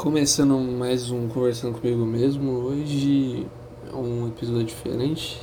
Começando 0.00 0.58
mais 0.58 1.10
um 1.10 1.28
Conversando 1.28 1.78
Comigo 1.78 2.06
Mesmo, 2.06 2.52
hoje 2.52 3.46
é 3.86 3.94
um 3.94 4.28
episódio 4.28 4.64
diferente. 4.64 5.38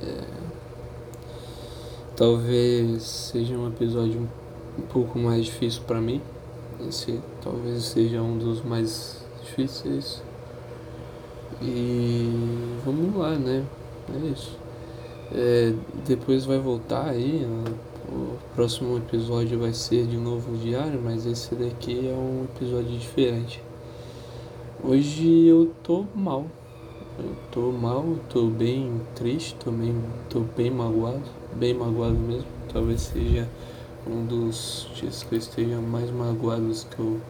É... 0.00 0.24
Talvez 2.14 3.02
seja 3.02 3.56
um 3.56 3.66
episódio 3.66 4.28
um 4.78 4.82
pouco 4.82 5.18
mais 5.18 5.46
difícil 5.46 5.82
para 5.84 6.00
mim. 6.00 6.22
Esse 6.88 7.20
talvez 7.42 7.86
seja 7.86 8.22
um 8.22 8.38
dos 8.38 8.62
mais 8.62 9.26
difíceis. 9.42 10.22
E 11.60 12.30
vamos 12.84 13.16
lá, 13.16 13.34
né? 13.34 13.64
É 14.14 14.26
isso. 14.28 14.56
É, 15.32 15.72
depois 16.06 16.44
vai 16.44 16.60
voltar 16.60 17.08
aí. 17.08 17.44
O 18.08 18.38
próximo 18.54 18.96
episódio 18.96 19.58
vai 19.58 19.72
ser 19.72 20.06
de 20.06 20.16
novo 20.16 20.56
diário, 20.56 21.00
mas 21.02 21.26
esse 21.26 21.52
daqui 21.56 22.08
é 22.08 22.12
um 22.12 22.44
episódio 22.44 22.96
diferente. 22.96 23.66
Hoje 24.80 25.44
eu 25.44 25.74
tô 25.82 26.04
mal. 26.14 26.46
Eu 27.18 27.34
tô 27.50 27.72
mal, 27.72 28.04
tô 28.28 28.46
bem 28.46 29.00
triste, 29.16 29.56
tô 29.56 29.72
bem, 29.72 30.00
tô 30.30 30.38
bem 30.56 30.70
magoado, 30.70 31.24
bem 31.56 31.74
magoado 31.74 32.14
mesmo. 32.14 32.46
Talvez 32.72 33.00
seja 33.00 33.48
um 34.06 34.24
dos 34.24 34.88
dias 34.94 35.24
que 35.24 35.34
eu 35.34 35.38
esteja 35.38 35.80
mais 35.80 36.12
magoado 36.12 36.70
que 36.88 36.98
eu 37.00 37.20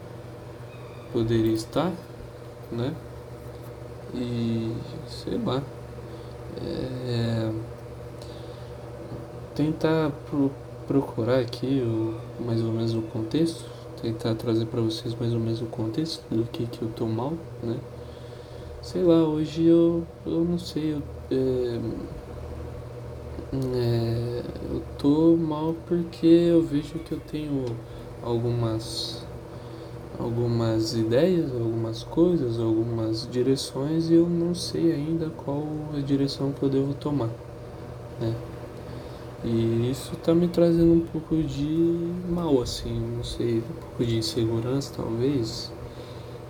poderia 1.11 1.55
estar, 1.55 1.91
né? 2.71 2.95
E 4.15 4.75
sei 5.07 5.39
lá. 5.39 5.63
É, 6.63 7.51
tentar 9.55 10.11
pro, 10.29 10.51
procurar 10.87 11.39
aqui 11.39 11.81
o, 11.83 12.15
mais 12.45 12.63
ou 12.63 12.73
menos 12.73 12.95
o 12.95 13.01
contexto 13.01 13.78
tentar 14.01 14.35
trazer 14.35 14.67
para 14.67 14.81
vocês 14.81 15.15
mais 15.15 15.33
ou 15.33 15.41
menos 15.41 15.61
o 15.61 15.67
contexto 15.67 16.23
do 16.31 16.45
que 16.45 16.67
que 16.67 16.83
eu 16.83 16.89
tô 16.89 17.07
mal, 17.07 17.33
né? 17.63 17.77
Sei 18.83 19.03
lá, 19.03 19.25
hoje 19.25 19.67
eu, 19.67 20.05
eu 20.25 20.45
não 20.45 20.59
sei, 20.59 20.95
eu, 20.95 21.03
é, 21.31 21.81
é, 23.75 24.43
eu 24.71 24.83
tô 24.99 25.37
mal 25.37 25.75
porque 25.87 26.27
eu 26.27 26.63
vejo 26.63 26.99
que 27.01 27.13
eu 27.13 27.21
tenho 27.21 27.65
algumas 28.23 29.27
algumas 30.19 30.95
ideias, 30.95 31.53
algumas 31.53 32.03
coisas, 32.03 32.59
algumas 32.59 33.29
direções 33.31 34.11
e 34.11 34.15
eu 34.15 34.29
não 34.29 34.55
sei 34.55 34.93
ainda 34.93 35.31
qual 35.31 35.65
a 35.97 36.01
direção 36.01 36.53
que 36.53 36.63
eu 36.63 36.69
devo 36.69 36.93
tomar, 36.95 37.31
né? 38.21 38.35
E 39.45 39.91
isso 39.91 40.17
tá 40.17 40.35
me 40.35 40.49
trazendo 40.49 40.93
um 40.93 41.01
pouco 41.01 41.37
de 41.37 42.11
mal, 42.29 42.61
assim, 42.61 42.99
não 43.17 43.23
sei, 43.23 43.59
um 43.59 43.81
pouco 43.81 44.05
de 44.05 44.17
insegurança 44.17 44.93
talvez. 44.97 45.73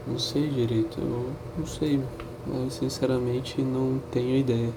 Não 0.07 0.19
sei 0.19 0.49
direito, 0.49 0.99
eu 0.99 1.31
não 1.59 1.67
sei, 1.67 2.01
mas 2.47 2.75
sinceramente 2.75 3.61
não 3.61 4.01
tenho 4.11 4.37
ideia. 4.37 4.73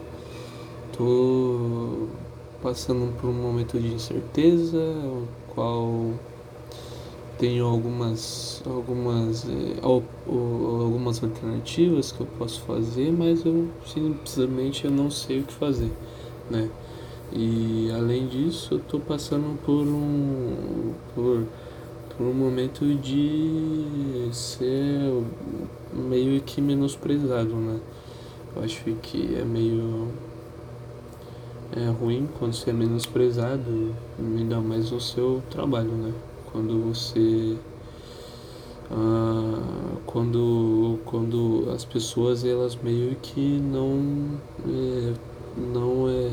Tô 0.98 2.08
passando 2.62 3.16
por 3.20 3.30
um 3.30 3.34
momento 3.34 3.80
de 3.80 3.94
incerteza, 3.94 4.78
o 4.78 5.26
qual 5.54 6.12
tenho 7.40 7.66
algumas 7.66 8.62
algumas 8.66 9.46
é, 9.50 9.80
algumas 9.82 11.24
alternativas 11.24 12.12
que 12.12 12.22
eu 12.22 12.28
posso 12.38 12.62
fazer, 12.62 13.12
mas 13.12 13.46
eu 13.46 13.70
simplesmente 13.86 14.86
eu 14.86 14.92
não 14.92 15.10
sei 15.10 15.40
o 15.40 15.44
que 15.44 15.54
fazer, 15.54 15.92
né? 16.50 16.70
E 17.34 17.90
além 17.96 18.28
disso, 18.28 18.74
eu 18.74 18.78
estou 18.80 19.00
passando 19.00 19.58
por 19.64 19.88
um 19.88 20.94
por, 21.16 21.46
por 22.18 22.26
um 22.26 22.34
momento 22.34 22.86
de 22.96 24.28
ser 24.34 25.24
meio 25.94 26.42
que 26.42 26.60
menosprezado, 26.60 27.56
né? 27.56 27.80
Eu 28.56 28.64
acho 28.64 28.84
que 29.02 29.36
é 29.36 29.46
meio 29.46 30.10
é 31.74 31.88
ruim 31.88 32.28
quando 32.38 32.54
você 32.54 32.72
é 32.72 32.74
menosprezado, 32.74 33.96
ainda 34.20 34.60
mais 34.60 34.92
no 34.92 35.00
seu 35.00 35.42
trabalho, 35.50 35.92
né? 35.92 36.14
Quando 36.52 36.82
você 36.90 37.56
ah, 38.92 39.98
quando 40.06 41.00
quando 41.06 41.70
as 41.74 41.86
pessoas 41.86 42.44
elas 42.44 42.76
meio 42.76 43.16
que 43.22 43.40
não 43.40 44.38
é, 44.68 45.14
não 45.74 46.10
é 46.10 46.30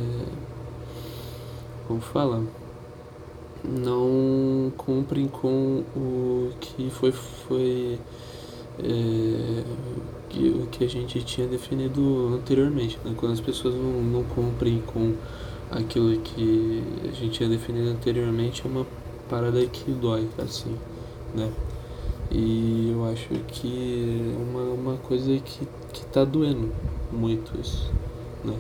como 1.89 2.01
fala, 2.01 2.45
não 3.65 4.71
cumprem 4.77 5.27
com 5.27 5.83
o 5.97 6.51
que 6.61 6.91
foi, 6.91 7.11
foi 7.11 7.99
é, 8.79 9.65
o 10.63 10.67
que 10.67 10.85
a 10.85 10.89
gente 10.89 11.23
tinha 11.25 11.47
definido 11.47 12.35
anteriormente. 12.35 12.99
Né? 13.05 13.15
Quando 13.17 13.33
as 13.33 13.41
pessoas 13.41 13.75
não, 13.75 14.03
não 14.03 14.23
cumprem 14.23 14.83
com 14.87 15.15
aquilo 15.71 16.21
que 16.21 16.85
a 17.05 17.13
gente 17.13 17.31
tinha 17.31 17.49
definido 17.49 17.89
anteriormente, 17.89 18.63
é 18.65 18.69
uma 18.69 18.87
parada 19.29 19.65
que 19.67 19.91
dói, 19.91 20.29
assim, 20.39 20.77
né? 21.35 21.51
E 22.31 22.91
eu 22.93 23.07
acho 23.07 23.29
que 23.47 24.35
é 24.35 24.43
uma, 24.43 24.63
uma 24.73 24.97
coisa 24.99 25.39
que, 25.39 25.67
que 25.93 26.05
tá 26.07 26.25
doendo 26.25 26.71
muito 27.11 27.59
isso, 27.59 27.91
né? 28.45 28.55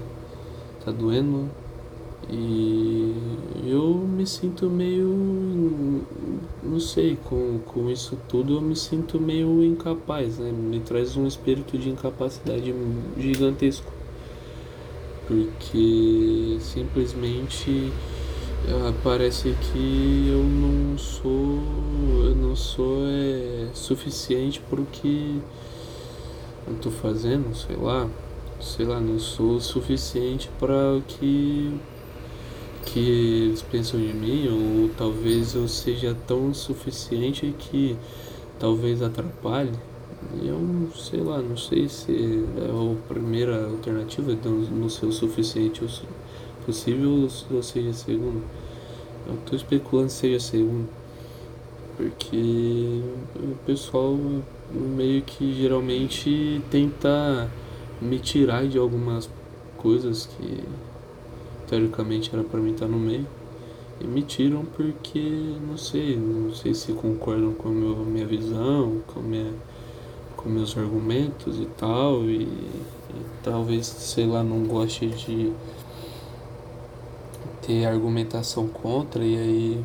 Tá 0.83 0.91
doendo 0.91 1.51
e 2.31 3.15
eu 3.67 3.95
me 3.95 4.27
sinto 4.27 4.69
meio. 4.69 6.05
Não 6.63 6.81
sei, 6.81 7.17
com, 7.25 7.59
com 7.61 7.89
isso 7.89 8.19
tudo 8.29 8.57
eu 8.57 8.61
me 8.61 8.77
sinto 8.77 9.21
meio 9.21 9.63
incapaz, 9.65 10.39
né? 10.39 10.51
Me 10.53 10.81
traz 10.81 11.17
um 11.17 11.27
espírito 11.27 11.79
de 11.79 11.89
incapacidade 11.89 12.75
gigantesco. 13.17 13.91
Porque 15.27 16.59
simplesmente 16.61 17.93
uh, 18.67 18.93
parece 19.03 19.55
que 19.73 20.29
eu 20.31 20.43
não 20.43 20.99
sou. 20.99 21.63
Eu 22.25 22.35
não 22.35 22.57
sou 22.57 23.05
é, 23.07 23.69
suficiente 23.73 24.61
para 24.69 24.81
o 24.81 24.87
que 24.87 25.41
eu 26.67 26.75
tô 26.77 26.91
fazendo, 26.91 27.55
sei 27.55 27.77
lá. 27.77 28.09
Sei 28.61 28.85
lá, 28.85 28.99
não 28.99 29.19
sou 29.19 29.61
suficiente 29.61 30.51
para 30.59 30.97
o 30.97 31.03
que 31.03 31.73
que 32.93 33.47
eles 33.47 33.63
pensam 33.63 34.01
de 34.01 34.13
mim, 34.13 34.49
ou 34.49 34.91
talvez 34.97 35.55
eu 35.55 35.69
seja 35.69 36.17
tão 36.27 36.53
suficiente 36.55 37.55
que 37.59 37.97
talvez 38.59 39.03
atrapalhe. 39.03 39.73
Eu 40.43 40.89
sei 40.95 41.21
lá, 41.21 41.41
não 41.41 41.57
sei 41.57 41.89
se 41.89 42.45
é 42.57 42.71
a 42.71 43.09
primeira 43.09 43.67
alternativa, 43.67 44.33
então 44.33 44.53
não 44.53 44.89
ser 44.89 45.07
o 45.07 45.13
suficiente 45.13 45.83
possível 46.67 47.29
ou 47.51 47.63
seja 47.63 47.93
segundo. 47.93 48.43
Eu 49.27 49.35
estou 49.35 49.57
especulando 49.57 50.11
se 50.11 50.17
seja 50.17 50.41
segundo, 50.41 50.89
porque 51.97 53.03
o 53.37 53.55
pessoal 53.67 54.17
meio 54.73 55.23
que 55.23 55.55
geralmente 55.55 56.63
tenta 56.71 57.51
me 58.01 58.19
tirar 58.19 58.67
de 58.67 58.79
algumas 58.79 59.29
coisas 59.77 60.27
que 60.27 60.65
teoricamente 61.69 62.31
era 62.33 62.43
para 62.43 62.59
mim 62.61 62.73
estar 62.73 62.87
no 62.87 62.99
meio 62.99 63.27
e 64.01 64.07
me 64.07 64.23
tiram 64.23 64.65
porque 64.65 65.57
não 65.67 65.77
sei, 65.77 66.17
não 66.17 66.55
sei 66.55 66.75
se 66.75 66.93
concordam 66.93 67.53
com 67.53 67.69
a 67.69 67.73
meu, 67.73 67.97
minha 67.97 68.27
visão, 68.27 69.01
com 69.07 69.21
minha 69.21 69.53
com 70.37 70.49
meus 70.49 70.77
argumentos 70.79 71.59
e 71.59 71.67
tal 71.77 72.23
e, 72.25 72.43
e 72.45 73.25
talvez 73.43 73.87
sei 73.87 74.27
lá 74.27 74.43
não 74.43 74.63
goste 74.65 75.09
de 75.09 75.53
ter 77.63 77.85
argumentação 77.87 78.69
contra 78.69 79.25
e 79.25 79.37
aí 79.37 79.85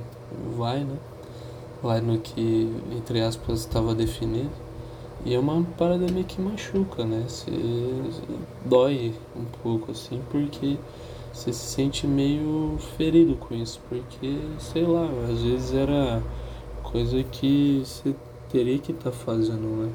vai, 0.55 0.83
né? 0.83 0.97
Vai 1.81 1.99
no 1.99 2.17
que 2.19 2.71
entre 2.95 3.21
aspas 3.21 3.59
estava 3.59 3.93
definido. 3.93 4.51
E 5.25 5.33
é 5.33 5.39
uma 5.39 5.63
parada 5.77 6.05
meio 6.11 6.25
que 6.25 6.41
machuca, 6.41 7.05
né? 7.05 7.25
Se 7.27 7.51
dói 8.65 9.13
um 9.35 9.45
pouco 9.61 9.91
assim, 9.91 10.21
porque 10.29 10.77
você 11.33 11.51
se 11.51 11.65
sente 11.65 12.05
meio 12.05 12.77
ferido 12.95 13.35
com 13.35 13.55
isso, 13.55 13.81
porque, 13.89 14.37
sei 14.59 14.85
lá, 14.85 15.09
às 15.29 15.41
vezes 15.41 15.73
era 15.73 16.21
coisa 16.83 17.23
que 17.23 17.81
você 17.83 18.15
teria 18.51 18.77
que 18.77 18.91
estar 18.91 19.09
tá 19.09 19.11
fazendo, 19.11 19.83
né? 19.83 19.91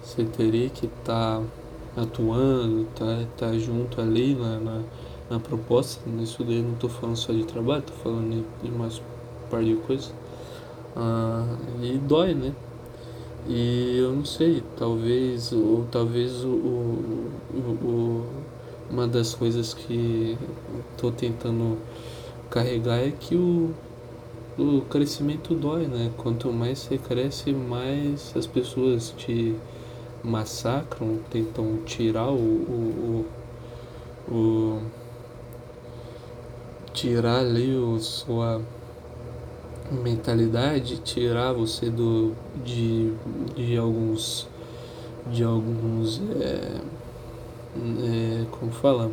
Você 0.00 0.24
teria 0.24 0.70
que 0.70 0.86
estar 0.86 1.40
tá 1.40 2.02
atuando, 2.02 2.86
tá, 2.94 3.24
tá 3.36 3.52
junto 3.58 4.00
ali 4.00 4.36
na, 4.36 4.60
na, 4.60 4.82
na 5.28 5.40
proposta. 5.40 6.08
Nisso 6.08 6.44
daí 6.44 6.62
não 6.62 6.74
tô 6.76 6.88
falando 6.88 7.16
só 7.16 7.32
de 7.32 7.44
trabalho, 7.44 7.82
tô 7.82 7.92
falando 7.94 8.46
de 8.62 8.70
mais 8.70 9.02
par 9.50 9.64
de 9.64 9.74
coisas. 9.74 10.14
Ah, 10.94 11.44
e 11.82 11.98
dói, 11.98 12.34
né? 12.34 12.54
E 13.48 13.98
eu 13.98 14.12
não 14.12 14.24
sei, 14.24 14.62
talvez, 14.78 15.52
ou 15.52 15.86
talvez 15.90 16.44
o, 16.44 16.48
o, 16.48 17.50
o 17.82 18.39
uma 18.90 19.06
das 19.06 19.34
coisas 19.34 19.72
que 19.72 20.36
estou 20.92 21.12
tentando 21.12 21.78
carregar 22.50 22.98
é 22.98 23.10
que 23.10 23.34
o 23.36 23.72
o 24.58 24.82
crescimento 24.82 25.54
dói, 25.54 25.86
né? 25.86 26.10
Quanto 26.18 26.52
mais 26.52 26.80
você 26.80 26.98
cresce, 26.98 27.52
mais 27.52 28.32
as 28.36 28.46
pessoas 28.46 29.14
te 29.16 29.56
massacram, 30.22 31.18
tentam 31.30 31.78
tirar 31.86 32.28
o, 32.28 32.36
o, 32.36 33.26
o, 34.28 34.34
o 34.34 34.82
tirar 36.92 37.38
ali 37.38 37.74
o 37.74 37.98
sua 37.98 38.60
mentalidade, 39.90 40.98
tirar 40.98 41.52
você 41.52 41.88
do 41.88 42.34
de, 42.62 43.12
de 43.56 43.76
alguns 43.78 44.46
de 45.30 45.42
alguns 45.44 46.20
é, 46.40 46.80
é, 47.76 48.46
como 48.50 48.70
fala 48.72 49.10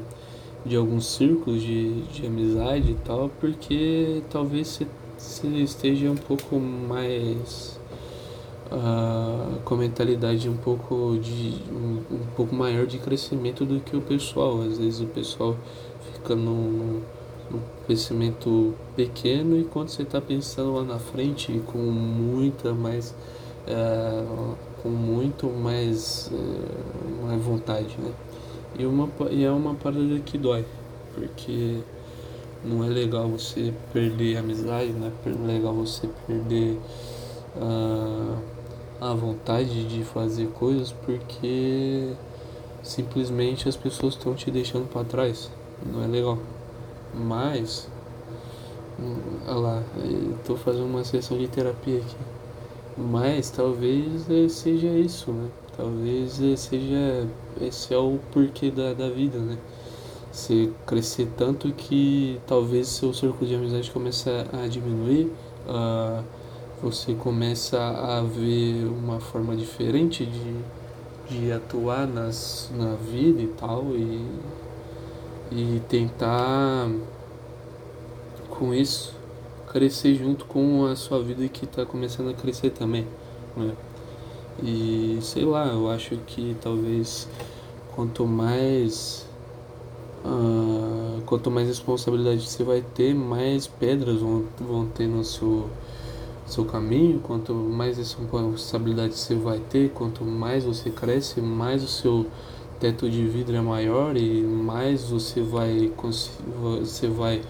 de 0.65 0.75
alguns 0.75 1.05
círculos 1.05 1.61
de, 1.61 2.01
de 2.03 2.27
amizade 2.27 2.91
e 2.91 2.95
tal, 3.05 3.29
porque 3.39 4.21
talvez 4.29 4.67
você, 5.17 5.47
esteja 5.47 6.11
um 6.11 6.15
pouco 6.15 6.59
mais 6.59 7.79
uh, 8.71 9.59
com 9.63 9.75
a 9.75 9.77
mentalidade 9.77 10.49
um 10.49 10.57
pouco 10.57 11.17
de 11.21 11.55
um, 11.71 12.15
um, 12.15 12.19
pouco 12.35 12.53
maior 12.53 12.85
de 12.85 12.97
crescimento 12.97 13.65
do 13.65 13.79
que 13.79 13.95
o 13.95 14.01
pessoal. 14.01 14.61
Às 14.61 14.77
vezes 14.77 14.99
o 14.99 15.07
pessoal 15.07 15.55
fica 16.13 16.35
num, 16.35 17.01
num 17.49 17.59
crescimento 17.85 18.73
pequeno 18.95 19.57
e 19.57 19.63
quando 19.63 19.89
você 19.89 20.03
está 20.03 20.19
pensando 20.19 20.73
lá 20.73 20.83
na 20.83 20.99
frente 20.99 21.61
com 21.65 21.77
muita 21.77 22.73
mais 22.73 23.15
uh, 23.67 24.55
com 24.81 24.89
muito 24.89 25.47
mais, 25.47 26.31
uh, 26.31 27.25
mais 27.25 27.41
vontade, 27.41 27.95
né? 27.99 28.11
E, 28.77 28.85
uma, 28.85 29.09
e 29.31 29.43
é 29.43 29.51
uma 29.51 29.73
parada 29.73 30.19
que 30.19 30.37
dói, 30.37 30.63
porque 31.15 31.79
não 32.63 32.83
é 32.83 32.87
legal 32.87 33.27
você 33.27 33.73
perder 33.91 34.37
amizade, 34.37 34.91
não 34.91 35.07
é 35.07 35.53
legal 35.53 35.73
você 35.73 36.07
perder 36.27 36.77
uh, 37.55 38.37
a 38.99 39.13
vontade 39.13 39.87
de 39.87 40.03
fazer 40.03 40.47
coisas 40.47 40.91
porque 40.91 42.13
simplesmente 42.83 43.67
as 43.67 43.75
pessoas 43.75 44.13
estão 44.13 44.33
te 44.33 44.49
deixando 44.49 44.87
para 44.87 45.03
trás. 45.03 45.49
Não 45.85 46.03
é 46.03 46.07
legal. 46.07 46.37
Mas, 47.13 47.87
olha 49.47 49.57
lá, 49.57 49.83
estou 50.39 50.57
fazendo 50.57 50.85
uma 50.85 51.03
sessão 51.03 51.37
de 51.37 51.47
terapia 51.47 51.97
aqui. 51.97 52.36
Mas 52.97 53.51
talvez 53.51 54.25
seja 54.51 54.87
isso, 54.87 55.31
né? 55.31 55.49
Talvez 55.75 56.41
seja 56.59 57.27
esse 57.61 57.93
é 57.93 57.97
o 57.97 58.19
porquê 58.31 58.71
da, 58.71 58.93
da 58.93 59.09
vida, 59.09 59.37
né? 59.37 59.57
Você 60.31 60.71
crescer 60.85 61.29
tanto 61.37 61.71
que 61.73 62.39
talvez 62.47 62.87
seu 62.87 63.13
círculo 63.13 63.45
de 63.45 63.55
amizade 63.55 63.91
comece 63.91 64.29
a 64.29 64.67
diminuir, 64.67 65.31
uh, 65.67 66.23
você 66.81 67.13
começa 67.13 67.79
a 67.79 68.21
ver 68.21 68.85
uma 68.85 69.19
forma 69.19 69.55
diferente 69.55 70.25
de, 70.25 70.55
de 71.29 71.51
atuar 71.51 72.07
nas, 72.07 72.71
na 72.75 72.95
vida 72.95 73.41
e 73.41 73.47
tal, 73.47 73.83
e, 73.95 74.25
e 75.51 75.81
tentar 75.87 76.89
com 78.49 78.73
isso 78.73 79.16
crescer 79.71 80.15
junto 80.15 80.45
com 80.45 80.85
a 80.85 80.95
sua 80.95 81.21
vida 81.21 81.47
que 81.47 81.65
está 81.65 81.85
começando 81.85 82.29
a 82.29 82.33
crescer 82.33 82.71
também. 82.71 83.05
Né? 83.55 83.73
E 84.63 85.19
sei 85.21 85.45
lá, 85.45 85.67
eu 85.67 85.89
acho 85.89 86.17
que 86.25 86.55
talvez 86.61 87.27
quanto 87.93 88.25
mais 88.25 89.27
uh, 90.25 91.21
quanto 91.25 91.51
mais 91.51 91.67
responsabilidade 91.67 92.41
você 92.47 92.63
vai 92.63 92.81
ter, 92.81 93.13
mais 93.13 93.67
pedras 93.67 94.19
vão, 94.19 94.45
vão 94.59 94.85
ter 94.87 95.07
no 95.07 95.23
seu, 95.23 95.69
seu 96.45 96.65
caminho, 96.65 97.19
quanto 97.19 97.53
mais 97.53 97.97
responsabilidade 97.97 99.13
você 99.13 99.35
vai 99.35 99.59
ter, 99.59 99.89
quanto 99.91 100.23
mais 100.23 100.63
você 100.63 100.89
cresce, 100.89 101.41
mais 101.41 101.83
o 101.83 101.87
seu 101.87 102.25
teto 102.79 103.09
de 103.09 103.25
vidro 103.25 103.55
é 103.55 103.61
maior 103.61 104.15
e 104.15 104.41
mais 104.43 105.09
você 105.09 105.41
vai 105.41 105.91
você 106.61 107.07
vai 107.07 107.41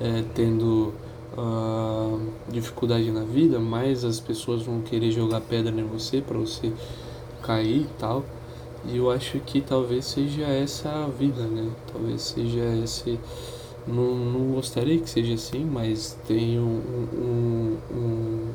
é, 0.00 0.24
tendo 0.34 0.92
uh, 1.36 2.20
dificuldade 2.48 3.10
na 3.10 3.22
vida, 3.22 3.58
mais 3.58 4.04
as 4.04 4.18
pessoas 4.18 4.62
vão 4.62 4.80
querer 4.80 5.10
jogar 5.10 5.40
pedra 5.40 5.74
em 5.78 5.84
você 5.84 6.20
para 6.20 6.38
você 6.38 6.72
cair 7.42 7.82
e 7.82 7.88
tal. 7.98 8.24
E 8.84 8.96
eu 8.98 9.10
acho 9.10 9.38
que 9.40 9.60
talvez 9.60 10.04
seja 10.04 10.44
essa 10.44 10.88
a 10.88 11.08
vida, 11.08 11.42
né? 11.42 11.70
Talvez 11.92 12.22
seja 12.22 12.62
esse. 12.82 13.18
Não, 13.86 14.14
não 14.14 14.52
gostaria 14.52 14.98
que 14.98 15.08
seja 15.08 15.34
assim, 15.34 15.64
mas 15.64 16.18
tem 16.26 16.58
um, 16.58 16.80
um, 17.14 17.78
um, 17.92 18.50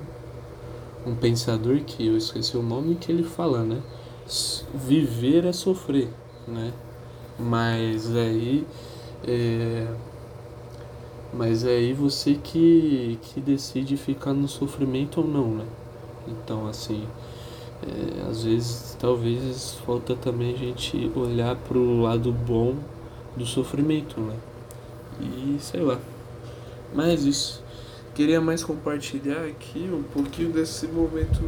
um 1.07 1.15
pensador 1.15 1.79
que 1.81 2.07
eu 2.07 2.17
esqueci 2.17 2.57
o 2.57 2.63
nome 2.63 2.95
que 2.95 3.11
ele 3.11 3.23
fala, 3.23 3.63
né? 3.63 3.81
Viver 4.73 5.45
é 5.45 5.53
sofrer, 5.53 6.09
né? 6.47 6.73
Mas 7.37 8.15
aí. 8.15 8.65
É, 9.27 9.87
mas 11.33 11.63
é 11.63 11.69
aí 11.69 11.93
você 11.93 12.35
que, 12.35 13.17
que 13.21 13.39
decide 13.39 13.95
ficar 13.97 14.33
no 14.33 14.47
sofrimento 14.47 15.21
ou 15.21 15.27
não, 15.27 15.49
né? 15.51 15.65
Então, 16.27 16.67
assim, 16.67 17.07
é, 17.83 18.29
às 18.29 18.43
vezes, 18.43 18.95
talvez 18.99 19.75
falta 19.85 20.15
também 20.15 20.53
a 20.53 20.57
gente 20.57 21.11
olhar 21.15 21.55
pro 21.55 22.01
lado 22.01 22.31
bom 22.31 22.75
do 23.35 23.45
sofrimento, 23.45 24.19
né? 24.19 24.35
E 25.19 25.57
sei 25.59 25.81
lá. 25.81 25.99
Mas 26.93 27.23
isso. 27.23 27.63
Queria 28.13 28.41
mais 28.41 28.63
compartilhar 28.63 29.45
aqui 29.45 29.89
um 29.91 30.03
pouquinho 30.03 30.51
desse 30.51 30.85
momento 30.87 31.41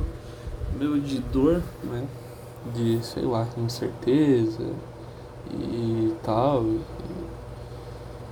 meu 0.80 0.98
de 1.00 1.20
dor, 1.20 1.62
né? 1.84 2.08
De, 2.74 3.04
sei 3.06 3.24
lá, 3.24 3.48
incerteza 3.58 4.64
e 5.52 6.14
tal. 6.24 6.64
E, 6.64 6.80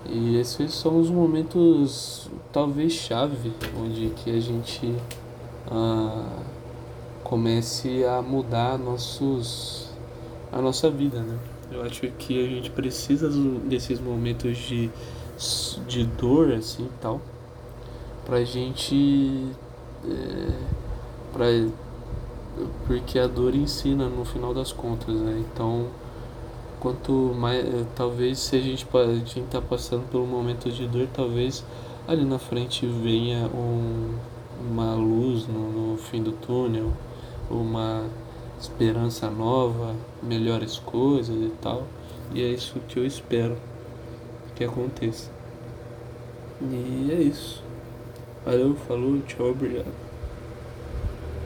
e 0.06 0.38
esses 0.38 0.74
são 0.74 1.00
os 1.00 1.09
momentos 1.09 2.30
talvez 2.51 2.94
chave 2.94 3.53
onde 3.80 4.09
que 4.09 4.31
a 4.31 4.39
gente 4.39 4.95
ah, 5.69 6.39
comece 7.24 8.03
a 8.06 8.21
mudar 8.21 8.77
nossos 8.77 9.89
a 10.51 10.62
nossa 10.62 10.89
vida, 10.89 11.21
né? 11.21 11.38
Eu 11.71 11.81
acho 11.83 12.01
que 12.01 12.45
a 12.45 12.50
gente 12.50 12.69
precisa 12.71 13.30
desses 13.30 14.01
momentos 14.01 14.57
de, 14.57 14.89
de 15.88 16.03
dor 16.06 16.51
assim 16.51 16.89
tal 17.00 17.21
pra 18.25 18.44
gente 18.44 19.48
é, 20.06 20.51
pra, 21.31 21.45
porque 22.86 23.18
a 23.18 23.27
dor 23.27 23.56
ensina 23.56 24.07
no 24.07 24.25
final 24.25 24.53
das 24.53 24.71
contas, 24.71 25.15
né? 25.15 25.44
Então 25.51 25.88
quanto 26.81 27.11
mais 27.33 27.65
eh, 27.65 27.85
talvez 27.95 28.39
se 28.39 28.57
a 28.57 28.59
gente 28.59 28.85
tá 29.50 29.61
passando 29.61 30.09
pelo 30.11 30.25
momento 30.25 30.69
de 30.69 30.85
dor 30.88 31.07
talvez 31.13 31.63
ali 32.07 32.25
na 32.25 32.38
frente 32.38 32.85
venha 32.85 33.47
um, 33.47 34.17
uma 34.59 34.95
luz 34.95 35.47
no, 35.47 35.91
no 35.91 35.97
fim 35.97 36.21
do 36.21 36.33
túnel 36.33 36.91
uma 37.50 38.05
esperança 38.59 39.29
nova 39.29 39.95
melhores 40.21 40.77
coisas 40.77 41.35
e 41.35 41.51
tal. 41.61 41.88
E 42.33 42.41
é 42.41 42.47
isso 42.47 42.79
que 42.88 42.97
eu 42.97 43.05
espero 43.05 43.57
que 44.55 44.63
aconteça. 44.63 45.29
E 46.61 47.09
é 47.11 47.21
isso. 47.21 47.63
Valeu 48.45 48.75
falou 48.75 49.19
tchau 49.21 49.50
obrigado 49.50 50.11